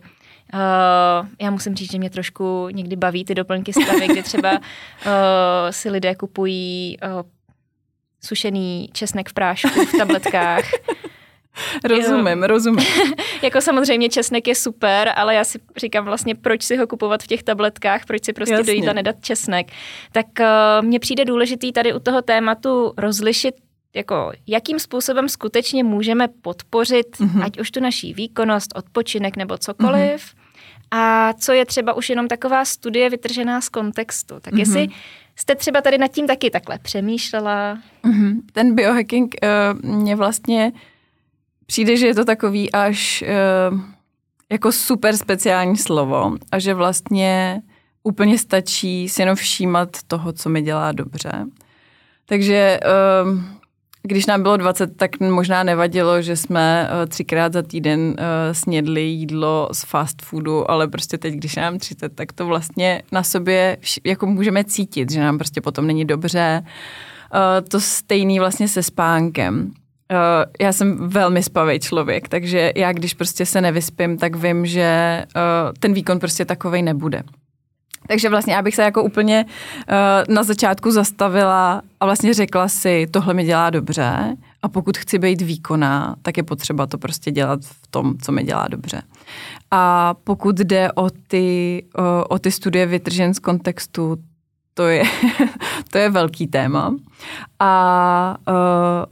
[0.53, 4.61] Uh, já musím říct, že mě trošku někdy baví ty doplňky stravy, kdy třeba uh,
[5.69, 7.21] si lidé kupují uh,
[8.23, 10.63] sušený česnek v prášku v tabletkách.
[11.83, 12.85] rozumím, rozumím.
[13.41, 17.27] jako samozřejmě česnek je super, ale já si říkám vlastně, proč si ho kupovat v
[17.27, 18.65] těch tabletkách, proč si prostě Jasně.
[18.65, 19.71] do jídla nedat česnek.
[20.11, 20.45] Tak uh,
[20.85, 23.55] mně přijde důležitý tady u toho tématu rozlišit
[23.95, 27.43] jako jakým způsobem skutečně můžeme podpořit, mm-hmm.
[27.43, 30.38] ať už tu naší výkonnost, odpočinek nebo cokoliv, mm-hmm
[30.91, 34.39] a co je třeba už jenom taková studie vytržená z kontextu.
[34.41, 34.59] Tak mm-hmm.
[34.59, 34.87] jestli
[35.35, 37.77] jste třeba tady nad tím taky takhle přemýšlela?
[38.03, 38.41] Mm-hmm.
[38.51, 40.71] Ten biohacking uh, mě vlastně
[41.65, 43.23] přijde, že je to takový až
[43.71, 43.79] uh,
[44.51, 47.61] jako super speciální slovo a že vlastně
[48.03, 51.45] úplně stačí si jenom všímat toho, co mi dělá dobře.
[52.25, 52.79] Takže
[53.23, 53.58] uh,
[54.03, 58.15] když nám bylo 20, tak možná nevadilo, že jsme uh, třikrát za týden uh,
[58.51, 63.23] snědli jídlo z fast foodu, ale prostě teď, když nám 30, tak to vlastně na
[63.23, 66.63] sobě jako můžeme cítit, že nám prostě potom není dobře.
[66.63, 69.71] Uh, to stejný vlastně se spánkem.
[70.59, 75.23] Já jsem velmi spavý člověk, takže já když prostě se nevyspím, tak vím, že
[75.79, 77.23] ten výkon prostě takovej nebude.
[78.09, 83.07] Takže vlastně já bych se jako úplně uh, na začátku zastavila a vlastně řekla si,
[83.11, 87.59] tohle mi dělá dobře a pokud chci být výkonná, tak je potřeba to prostě dělat
[87.63, 89.01] v tom, co mi dělá dobře.
[89.71, 94.17] A pokud jde o ty, uh, o ty studie vytržen z kontextu,
[94.73, 95.03] to je,
[95.91, 96.95] to je velký téma.
[97.59, 98.55] A uh,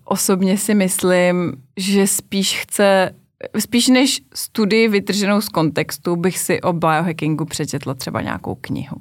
[0.03, 3.11] osobně si myslím, že spíš chce
[3.59, 8.97] spíš než studii vytrženou z kontextu bych si o biohackingu přečetla třeba nějakou knihu.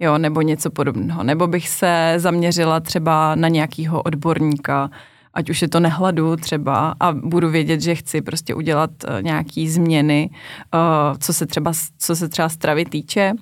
[0.00, 1.22] Jo, nebo něco podobného.
[1.22, 4.90] Nebo bych se zaměřila třeba na nějakého odborníka,
[5.38, 9.68] ať už je to nehladu třeba a budu vědět, že chci prostě udělat uh, nějaký
[9.68, 10.30] změny,
[10.74, 13.40] uh, co se třeba, co se třeba stravy týče, uh,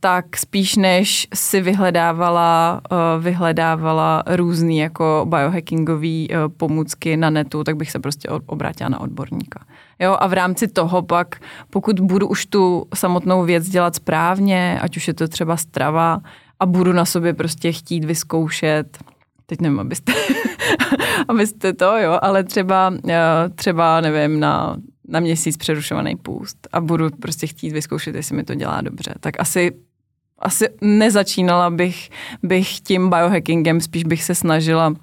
[0.00, 2.80] tak spíš než si vyhledávala,
[3.18, 9.60] vyhledávala různý jako biohackingové pomůcky na netu, tak bych se prostě obrátila na odborníka.
[9.98, 11.36] Jo, a v rámci toho pak,
[11.70, 16.20] pokud budu už tu samotnou věc dělat správně, ať už je to třeba strava,
[16.60, 18.98] a budu na sobě prostě chtít vyzkoušet
[19.46, 20.12] teď nevím, abyste,
[21.28, 23.18] abyste to, jo, ale třeba, eh,
[23.54, 24.76] třeba nevím, na,
[25.08, 29.40] na měsíc přerušovaný půst a budu prostě chtít vyzkoušet, jestli mi to dělá dobře, tak
[29.40, 29.72] asi
[30.38, 32.10] asi nezačínala bych,
[32.42, 34.94] bych tím biohackingem, spíš bych se snažila,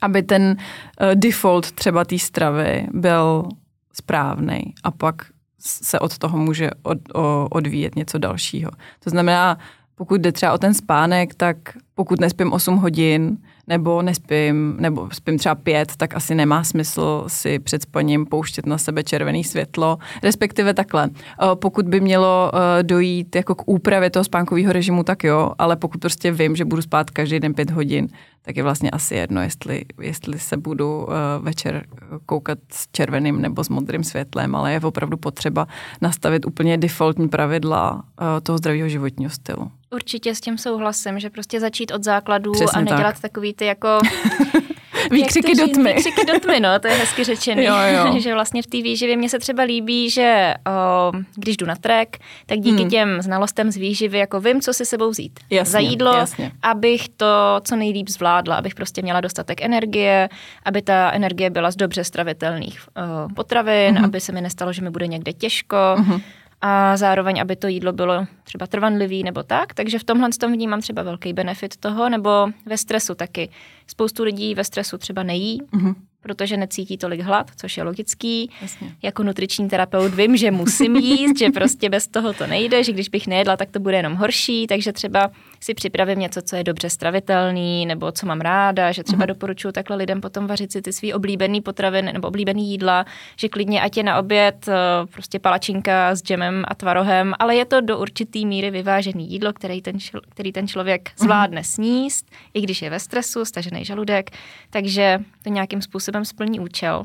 [0.00, 0.56] aby ten
[1.00, 3.48] uh, default třeba té stravy byl
[3.92, 5.22] správný a pak
[5.58, 8.70] se od toho může od, o, odvíjet něco dalšího.
[9.04, 9.58] To znamená,
[9.94, 11.56] pokud jde třeba o ten spánek, tak
[11.94, 17.58] pokud nespím 8 hodin, nebo nespím, nebo spím třeba pět, tak asi nemá smysl si
[17.58, 19.98] před spaním pouštět na sebe červené světlo.
[20.22, 25.24] Respektive takhle, eh, pokud by mělo eh, dojít jako k úpravě toho spánkového režimu, tak
[25.24, 28.08] jo, ale pokud prostě vím, že budu spát každý den pět hodin,
[28.42, 31.86] tak je vlastně asi jedno, jestli, jestli se budu uh, večer
[32.26, 35.66] koukat s červeným nebo s modrým světlem, ale je opravdu potřeba
[36.00, 38.00] nastavit úplně defaultní pravidla uh,
[38.42, 39.70] toho zdravého životního stylu.
[39.90, 43.20] Určitě s tím souhlasím, že prostě začít od základů Přesně a nedělat tak.
[43.20, 43.88] takový ty jako
[45.10, 45.92] Výkřiky do tmy.
[45.92, 47.64] Výkřiky do tmy, no, to je hezky řečený.
[47.64, 48.14] jo, jo.
[48.20, 52.18] že vlastně v té výživě mně se třeba líbí, že o, když jdu na trek,
[52.46, 52.90] tak díky hmm.
[52.90, 56.52] těm znalostem z výživy jako vím, co si sebou vzít jasně, za jídlo, jasně.
[56.62, 57.26] abych to
[57.64, 60.28] co nejlíp zvládla, abych prostě měla dostatek energie,
[60.64, 64.04] aby ta energie byla z dobře stravitelných o, potravin, hmm.
[64.04, 65.76] aby se mi nestalo, že mi bude někde těžko.
[65.98, 66.20] Hmm
[66.60, 69.74] a zároveň, aby to jídlo bylo třeba trvanlivý nebo tak.
[69.74, 72.30] Takže v tomhle tom vnímám třeba velký benefit toho, nebo
[72.66, 73.50] ve stresu taky.
[73.86, 78.50] Spoustu lidí ve stresu třeba nejí, mm-hmm protože necítí tolik hlad, což je logický.
[78.62, 78.94] Jasně.
[79.02, 83.08] Jako nutriční terapeut vím, že musím jíst, že prostě bez toho to nejde, že když
[83.08, 86.90] bych nejedla, tak to bude jenom horší, takže třeba si připravím něco, co je dobře
[86.90, 89.28] stravitelný, nebo co mám ráda, že třeba uh-huh.
[89.28, 93.82] doporučuji takhle lidem potom vařit si ty svý oblíbený potraviny nebo oblíbený jídla, že klidně
[93.82, 94.72] ať je na oběd eh,
[95.12, 99.82] prostě palačinka s džemem a tvarohem, ale je to do určitý míry vyvážený jídlo, který
[99.82, 101.24] ten, čl- který ten člověk mhm.
[101.26, 101.74] zvládne uh-huh.
[101.74, 104.30] sníst, i když je ve stresu, stažený žaludek,
[104.70, 107.04] takže to nějakým způsobem splní účel.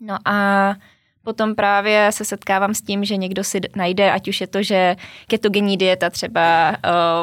[0.00, 0.74] No a
[1.24, 4.96] potom právě se setkávám s tím, že někdo si najde, ať už je to, že
[5.26, 6.76] ketogenní dieta třeba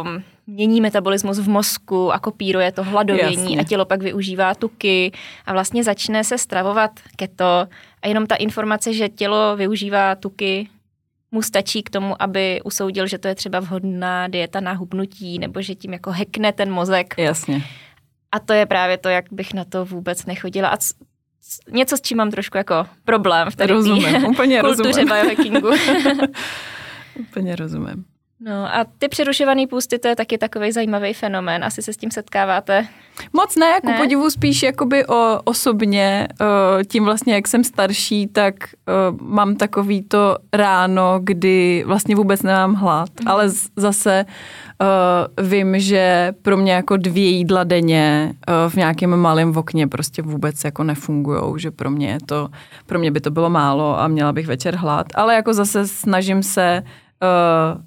[0.04, 3.60] um, mění metabolismus v mozku a kopíruje to hladovění Jasně.
[3.60, 5.12] a tělo pak využívá tuky
[5.46, 7.68] a vlastně začne se stravovat keto
[8.02, 10.70] a jenom ta informace, že tělo využívá tuky,
[11.32, 15.62] mu stačí k tomu, aby usoudil, že to je třeba vhodná dieta na hubnutí nebo
[15.62, 17.14] že tím jako hekne ten mozek.
[17.18, 17.64] Jasně.
[18.32, 20.70] A to je právě to, jak bych na to vůbec nechodila.
[20.70, 20.78] A
[21.72, 25.08] něco, s čím mám trošku jako problém v té rozumím, úplně kultuře rozumím.
[25.08, 25.70] biohackingu.
[27.20, 28.06] úplně rozumím.
[28.40, 31.64] No a ty přerušované půsty, to je taky takový zajímavý fenomén.
[31.64, 32.88] Asi se s tím setkáváte.
[33.34, 33.98] Moc ne, jako ne?
[33.98, 36.28] podivu spíš jakoby o, osobně,
[36.88, 38.54] tím vlastně, jak jsem starší, tak
[39.22, 43.28] mám takový to ráno, kdy vlastně vůbec nemám hlad, mm.
[43.28, 44.26] ale zase
[45.42, 48.34] vím, že pro mě jako dvě jídla denně
[48.70, 52.50] v nějakém malém okně prostě vůbec jako nefungujou, že pro mě to,
[52.86, 56.44] pro mě by to bylo málo a měla bych večer hlad, ale jako zase snažím
[56.44, 57.82] se uh,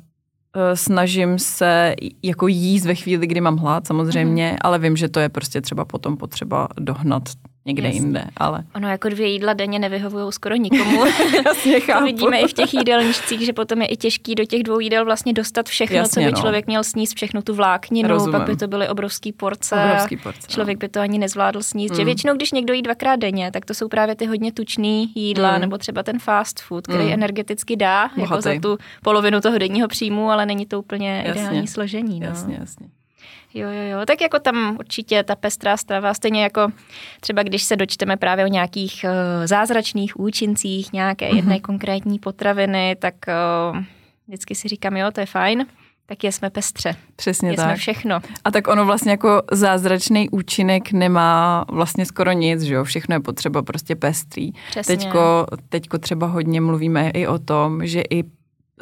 [0.75, 4.59] snažím se jako jíst ve chvíli, kdy mám hlad samozřejmě, mm.
[4.61, 7.23] ale vím, že to je prostě třeba potom potřeba dohnat
[7.67, 8.01] někde Jasně.
[8.01, 8.65] jinde, ale...
[8.75, 11.05] Ono jako dvě jídla denně nevyhovují skoro nikomu.
[11.47, 11.99] Jasně, chápu.
[11.99, 15.05] To vidíme i v těch jídelníčcích, že potom je i těžký do těch dvou jídel
[15.05, 16.41] vlastně dostat všechno, Jasně, co by no.
[16.41, 18.33] člověk měl sníst, všechno tu vlákninu, Rozumím.
[18.33, 19.85] pak by to byly obrovský porce.
[19.85, 20.55] Obrovský porce no.
[20.55, 21.93] člověk by to ani nezvládl sníst.
[21.93, 21.97] Mm.
[21.97, 25.55] Že většinou, když někdo jí dvakrát denně, tak to jsou právě ty hodně tučný jídla,
[25.55, 25.61] mm.
[25.61, 27.13] nebo třeba ten fast food, který mm.
[27.13, 28.21] energeticky dá Bohatý.
[28.21, 31.43] jako za tu polovinu toho denního příjmu, ale není to úplně jasně.
[31.43, 32.21] ideální složení.
[32.21, 32.27] No.
[32.27, 32.87] Jasně, jasně.
[33.55, 34.07] Jo, jo, jo.
[34.07, 36.69] Tak jako tam určitě ta pestrá strava, stejně jako
[37.21, 41.37] třeba když se dočteme právě o nějakých uh, zázračných účincích nějaké mm-hmm.
[41.37, 43.15] jedné konkrétní potraviny, tak
[43.73, 43.79] uh,
[44.29, 45.67] vždycky si říkám, jo, to je fajn,
[46.07, 46.97] tak je jsme pestře.
[47.17, 47.77] Přesně jsme tak.
[47.77, 48.21] všechno.
[48.45, 52.85] A tak ono vlastně jako zázračný účinek nemá vlastně skoro nic, že jo?
[52.85, 54.53] Všechno je potřeba prostě pestrý.
[54.71, 54.97] Přesně.
[54.97, 58.25] Teďko, teďko třeba hodně mluvíme i o tom, že i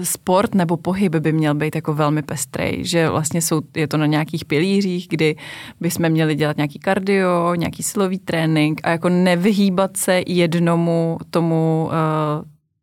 [0.02, 4.06] sport nebo pohyb by měl být jako velmi pestrý, že vlastně jsou, je to na
[4.06, 5.36] nějakých pilířích, kdy
[5.80, 11.90] bychom měli dělat nějaký kardio, nějaký silový trénink a jako nevyhýbat se jednomu tomu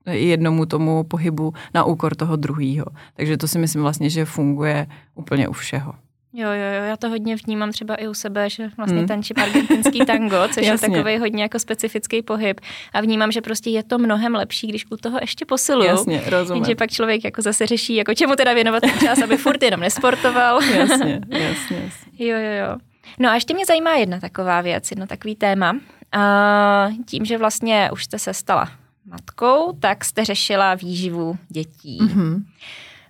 [0.07, 2.85] uh, jednomu tomu pohybu na úkor toho druhého.
[3.13, 5.93] Takže to si myslím vlastně, že funguje úplně u všeho.
[6.37, 9.07] Jo, jo, jo, já to hodně vnímám třeba i u sebe, že vlastně hmm.
[9.07, 12.61] tančím argentinský tango, což je takový hodně jako specifický pohyb
[12.93, 15.87] a vnímám, že prostě je to mnohem lepší, když u toho ještě posiluju.
[15.87, 16.63] Jasně, rozumím.
[16.63, 19.79] Jenže pak člověk jako zase řeší, jako čemu teda věnovat ten čas, aby furt jenom
[19.79, 20.63] nesportoval.
[20.63, 22.27] jasně, jasně, jasně.
[22.27, 22.77] Jo, jo, jo.
[23.19, 25.77] No a ještě mě zajímá jedna taková věc, jedno takový téma.
[26.11, 28.71] A tím, že vlastně už jste se stala
[29.05, 31.99] matkou, tak jste řešila výživu dětí.
[32.01, 32.43] Mm-hmm.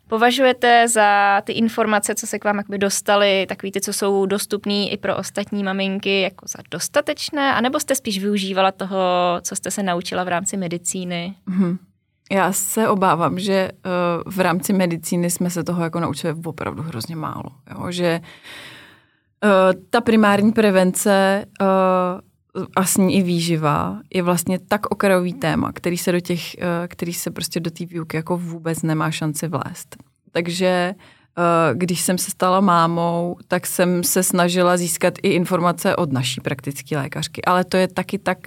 [0.08, 4.90] Považujete za ty informace, co se k vám jakoby dostaly, takový ty, co jsou dostupné
[4.90, 9.00] i pro ostatní maminky, jako za dostatečné, anebo jste spíš využívala toho,
[9.42, 11.36] co jste se naučila v rámci medicíny?
[11.50, 11.78] Mm-hmm.
[12.32, 17.16] Já se obávám, že uh, v rámci medicíny jsme se toho jako naučili opravdu hrozně
[17.16, 17.50] málo.
[17.72, 17.92] Jo?
[17.92, 18.22] Že
[19.44, 21.68] uh, ta primární prevence uh,
[22.76, 26.56] a s ní i výživa je vlastně tak okrajový téma, který se do těch,
[26.88, 29.96] který se prostě do té výuky jako vůbec nemá šanci vlézt.
[30.32, 30.96] Takže
[31.74, 36.98] když jsem se stala mámou, tak jsem se snažila získat i informace od naší praktické
[36.98, 37.42] lékařky.
[37.46, 38.38] Ale to je taky tak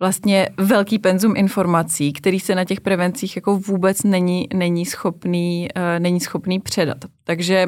[0.00, 5.82] vlastně velký penzum informací, který se na těch prevencích jako vůbec není, není, schopný, uh,
[5.98, 6.98] není schopný předat.
[7.24, 7.66] Takže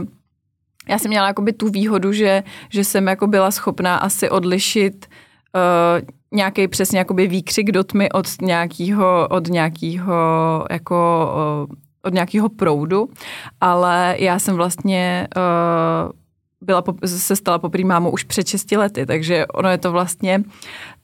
[0.88, 5.14] já jsem měla jakoby tu výhodu, že, že jsem jako byla schopná asi odlišit uh,
[6.32, 10.14] nějaký přesně jakoby výkřik do tmy od nějakého, od nějakého
[10.70, 11.28] jako
[11.68, 13.08] uh, od nějakého proudu,
[13.60, 16.12] ale já jsem vlastně uh,
[16.60, 20.42] byla, se stala poprý mámou už před 6 lety, takže ono je to vlastně,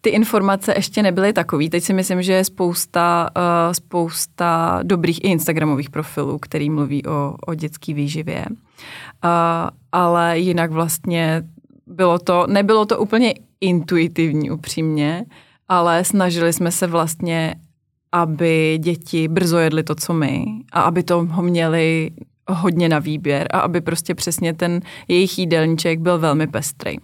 [0.01, 1.71] ty informace ještě nebyly takový.
[1.71, 7.35] Teď si myslím, že je spousta, uh, spousta dobrých i Instagramových profilů, který mluví o,
[7.47, 8.45] o dětské výživě.
[8.49, 11.43] Uh, ale jinak vlastně
[11.87, 15.25] bylo to, nebylo to úplně intuitivní upřímně,
[15.69, 17.55] ale snažili jsme se vlastně,
[18.13, 22.11] aby děti brzo jedly to, co my a aby to ho měli
[22.49, 26.97] hodně na výběr a aby prostě přesně ten jejich jídelníček byl velmi pestrý.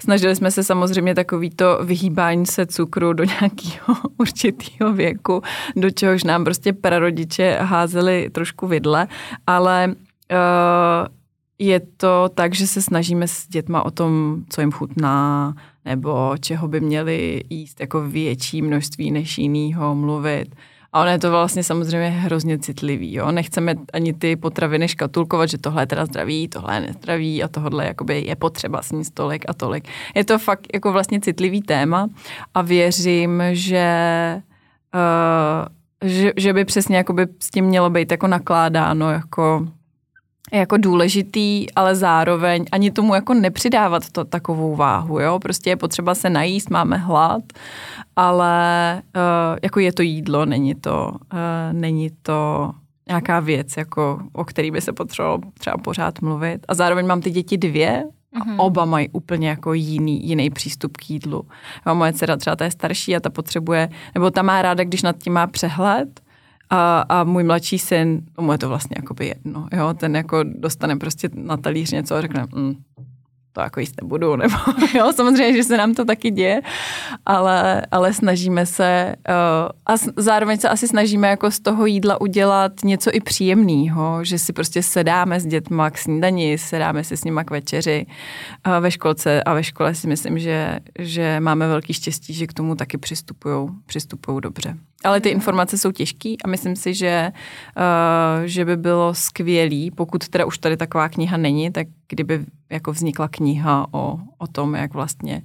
[0.00, 5.42] Snažili jsme se samozřejmě takovýto vyhýbání se cukru do nějakého určitého věku,
[5.76, 9.08] do čehož nám prostě prarodiče házeli trošku vidle,
[9.46, 11.08] ale uh,
[11.58, 16.68] je to tak, že se snažíme s dětma o tom, co jim chutná, nebo čeho
[16.68, 20.54] by měli jíst jako větší množství než jinýho, mluvit.
[20.92, 23.14] A ono je to vlastně samozřejmě hrozně citlivý.
[23.14, 23.32] Jo?
[23.32, 27.86] Nechceme ani ty potraviny škatulkovat, že tohle je teda zdraví, tohle je nezdraví a tohle
[27.86, 29.88] jakoby je potřeba sníst tolik a tolik.
[30.14, 32.08] Je to fakt jako vlastně citlivý téma
[32.54, 33.86] a věřím, že
[34.94, 35.68] uh,
[36.04, 39.66] že, že by přesně jakoby s tím mělo být jako nakládáno jako
[40.58, 46.14] jako důležitý, ale zároveň ani tomu jako nepřidávat to takovou váhu, jo, prostě je potřeba
[46.14, 47.42] se najíst, máme hlad,
[48.16, 51.38] ale uh, jako je to jídlo, není to, uh,
[51.72, 52.70] není to
[53.08, 56.60] nějaká věc, jako, o který by se potřebovalo třeba pořád mluvit.
[56.68, 58.54] A zároveň mám ty děti dvě, a mm-hmm.
[58.58, 61.44] oba mají úplně jako jiný, jiný přístup k jídlu.
[61.86, 65.02] Jo, moje dcera třeba ta je starší a ta potřebuje, nebo ta má ráda, když
[65.02, 66.20] nad tím má přehled,
[66.72, 70.96] a, a můj mladší syn, tomu je to vlastně jakoby jedno, jo, ten jako dostane
[70.96, 72.74] prostě na talíř něco a řekne, mm,
[73.52, 74.54] to jako jíst nebudu, nebo
[74.94, 76.62] jo, samozřejmě, že se nám to taky děje,
[77.26, 79.34] ale, ale snažíme se uh,
[79.86, 84.52] a zároveň se asi snažíme jako z toho jídla udělat něco i příjemného, že si
[84.52, 88.06] prostě sedáme s dětma k snídani, sedáme si s nima k večeři
[88.66, 92.52] uh, ve školce a ve škole si myslím, že, že máme velký štěstí, že k
[92.52, 92.98] tomu taky
[93.86, 94.76] přistupují dobře.
[95.04, 97.32] Ale ty informace jsou těžké a myslím si, že,
[97.76, 102.92] uh, že by bylo skvělý, pokud teda už tady taková kniha není, tak kdyby jako
[102.92, 105.42] vznikla kniha o, o tom, jak vlastně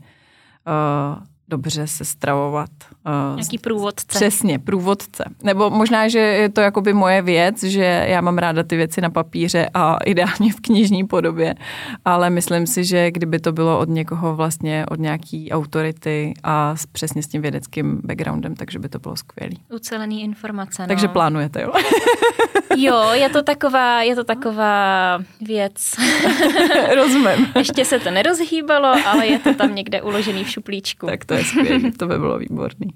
[0.67, 2.69] uh, dobře se stravovat.
[3.05, 4.05] Uh, Nějaký průvodce.
[4.07, 5.23] Přesně, průvodce.
[5.43, 9.09] Nebo možná, že je to jakoby moje věc, že já mám ráda ty věci na
[9.09, 11.55] papíře a ideálně v knižní podobě,
[12.05, 16.85] ale myslím si, že kdyby to bylo od někoho vlastně, od nějaký autority a s,
[16.85, 19.59] přesně s tím vědeckým backgroundem, takže by to bylo skvělý.
[19.75, 20.87] Ucelený informace, no.
[20.87, 21.71] Takže plánujete, jo?
[22.77, 25.91] jo, je to taková, je to taková věc.
[26.95, 27.47] Rozumím.
[27.55, 31.05] Ještě se to nerozhýbalo, ale je to tam někde uložený v šuplíčku.
[31.05, 32.89] Tak to je skvělé, to by bylo výborný.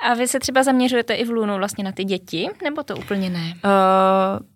[0.00, 3.30] A vy se třeba zaměřujete i v Lunu vlastně na ty děti, nebo to úplně
[3.30, 3.54] ne?
[3.64, 4.46] Uh,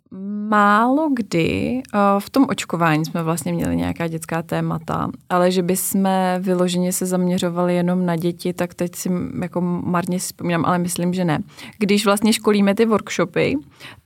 [0.48, 1.82] málo kdy.
[2.18, 7.06] V tom očkování jsme vlastně měli nějaká dětská témata, ale že by jsme vyloženě se
[7.06, 9.10] zaměřovali jenom na děti, tak teď si
[9.42, 11.38] jako marně vzpomínám, ale myslím, že ne.
[11.78, 13.56] Když vlastně školíme ty workshopy,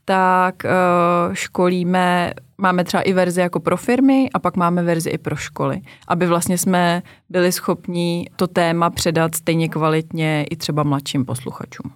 [0.05, 5.17] tak uh, školíme máme třeba i verzi jako pro firmy a pak máme verzi i
[5.17, 11.25] pro školy, aby vlastně jsme byli schopni to téma předat stejně kvalitně i třeba mladším
[11.25, 11.91] posluchačům.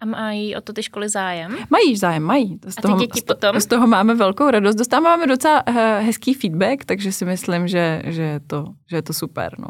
[0.00, 1.56] A mají o to ty školy zájem?
[1.70, 2.58] Mají zájem, mají.
[2.68, 3.60] Z toho, a ty děti z potom?
[3.60, 4.74] Z toho máme velkou radost.
[4.74, 9.12] Dostáváme docela eh, hezký feedback, takže si myslím, že, že, je, to, že je to
[9.12, 9.54] super.
[9.58, 9.68] No.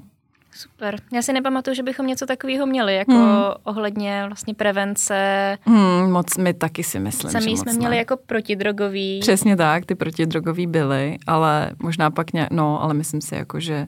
[0.59, 0.97] Super.
[1.13, 3.35] Já si nepamatuju, že bychom něco takového měli, jako hmm.
[3.65, 5.59] ohledně vlastně prevence.
[5.63, 7.97] Hmm, moc my taky si myslím, Sami že jsme měli ne.
[7.97, 9.21] jako protidrogový.
[9.21, 13.87] Přesně tak, ty protidrogový byly, ale možná pak ně, no, ale myslím si jako, že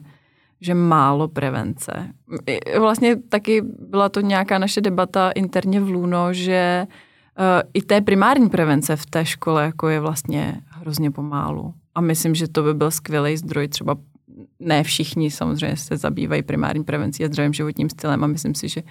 [0.61, 1.91] že málo prevence.
[2.79, 8.49] Vlastně taky byla to nějaká naše debata interně v Luno, že uh, i té primární
[8.49, 11.73] prevence v té škole jako je vlastně hrozně pomálu.
[11.95, 13.95] A myslím, že to by byl skvělý zdroj třeba
[14.59, 18.83] ne všichni samozřejmě se zabývají primární prevencí a zdravým životním stylem a myslím si, že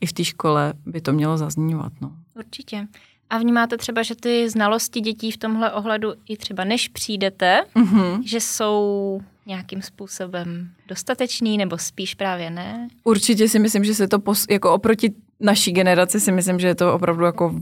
[0.00, 1.92] i v té škole by to mělo zaznívat.
[2.00, 2.12] No.
[2.34, 2.86] Určitě.
[3.30, 8.22] A vnímáte třeba, že ty znalosti dětí v tomhle ohledu i třeba než přijdete, mm-hmm.
[8.24, 12.88] že jsou nějakým způsobem dostatečný nebo spíš právě ne?
[13.04, 16.74] Určitě si myslím, že se to pos, jako oproti naší generaci si myslím, že je
[16.74, 17.54] to opravdu jako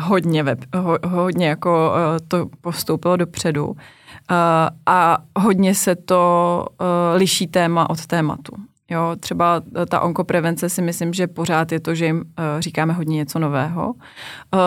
[0.00, 3.76] hodně, web, ho, hodně jako uh, to postoupilo dopředu uh,
[4.86, 8.52] a hodně se to uh, liší téma od tématu.
[8.90, 12.24] Jo, třeba ta onkoprevence si myslím, že pořád je to, že jim uh,
[12.58, 13.92] říkáme hodně něco nového.
[13.92, 14.60] Uh,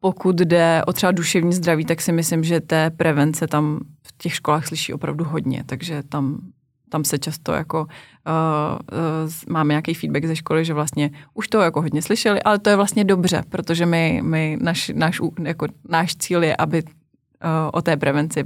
[0.00, 4.34] pokud jde o třeba duševní zdraví, tak si myslím, že té prevence tam v těch
[4.34, 6.38] školách slyší opravdu hodně, takže tam,
[6.88, 11.60] tam se často jako uh, uh, máme nějaký feedback ze školy, že vlastně už to
[11.60, 16.16] jako hodně slyšeli, ale to je vlastně dobře, protože my, my naš, náš, jako, náš
[16.16, 16.90] cíl je, aby uh,
[17.72, 18.44] o té prevenci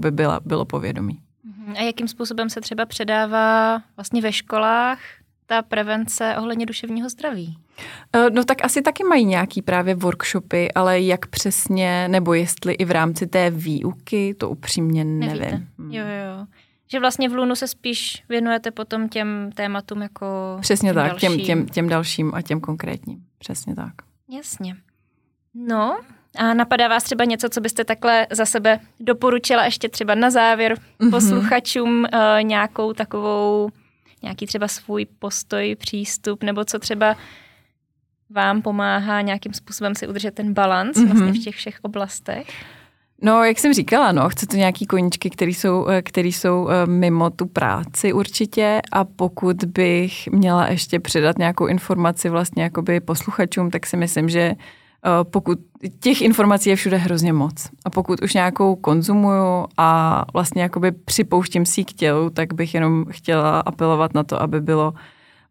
[0.00, 1.18] by byla, bylo povědomí.
[1.78, 4.98] A jakým způsobem se třeba předává vlastně ve školách
[5.46, 7.58] ta prevence ohledně duševního zdraví?
[8.12, 12.84] Eh, no tak asi taky mají nějaký právě workshopy, ale jak přesně, nebo jestli i
[12.84, 15.40] v rámci té výuky, to upřímně nevím.
[15.40, 15.62] Nevíte.
[15.78, 15.92] Hmm.
[15.92, 16.46] Jo, jo.
[16.90, 20.26] Že vlastně v Lunu se spíš věnujete potom těm tématům jako
[20.60, 21.30] Přesně těm tak, dalším.
[21.30, 23.24] těm, těm, těm dalším a těm konkrétním.
[23.38, 23.92] Přesně tak.
[24.30, 24.76] Jasně.
[25.54, 26.00] No,
[26.36, 30.74] a napadá vás třeba něco, co byste takhle za sebe doporučila ještě třeba na závěr
[30.74, 31.10] mm-hmm.
[31.10, 33.68] posluchačům uh, nějakou takovou,
[34.22, 37.16] nějaký třeba svůj postoj, přístup, nebo co třeba
[38.30, 41.06] vám pomáhá nějakým způsobem si udržet ten balans mm-hmm.
[41.06, 42.48] vlastně v těch všech oblastech?
[43.22, 46.86] No, jak jsem říkala, no, chce to nějaký koníčky, které jsou, eh, který jsou eh,
[46.86, 53.70] mimo tu práci určitě a pokud bych měla ještě předat nějakou informaci vlastně jakoby posluchačům,
[53.70, 54.56] tak si myslím, že Eh,
[55.22, 55.58] pokud
[56.00, 57.68] těch informací je všude hrozně moc.
[57.84, 63.04] A pokud už nějakou konzumuju a vlastně jakoby připouštím si k tělu, tak bych jenom
[63.10, 64.94] chtěla apelovat na to, aby bylo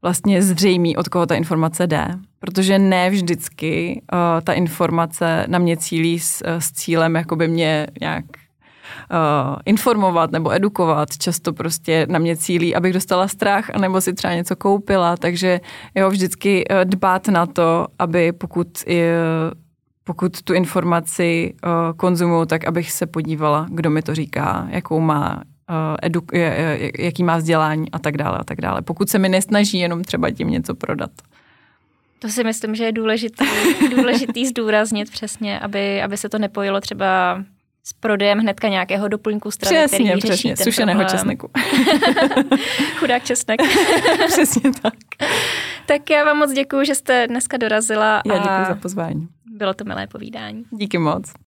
[0.02, 2.08] vlastně zřejmý, od koho ta informace jde.
[2.40, 8.26] Protože ne vždycky uh, ta informace na mě cílí s, s cílem jakoby mě nějak
[9.12, 11.18] uh, informovat nebo edukovat.
[11.18, 15.62] Často prostě na mě cílí, abych dostala strach, anebo si třeba něco koupila, takže
[15.96, 18.94] jo, vždycky uh, dbát na to, aby pokud uh,
[20.04, 25.42] pokud tu informaci uh, konzumuju, tak abych se podívala, kdo mi to říká, jakou má
[26.02, 26.32] eduk,
[27.00, 28.82] jaký má vzdělání a tak dále a tak dále.
[28.82, 31.10] Pokud se mi nesnaží jenom třeba tím něco prodat.
[32.20, 33.46] To si myslím, že je důležitý,
[33.96, 37.44] důležitý zdůraznit přesně, aby, aby se to nepojilo třeba
[37.88, 41.18] s prodejem hnedka nějakého doplňku stravy, přesně, který přesně, řeší sušeného problém.
[41.18, 41.50] česneku.
[42.98, 43.62] Chudák česnek.
[44.28, 44.94] přesně tak.
[45.86, 48.22] tak já vám moc děkuji, že jste dneska dorazila.
[48.26, 49.28] Já děkuji za pozvání.
[49.46, 50.64] Bylo to milé povídání.
[50.72, 51.34] Díky moc.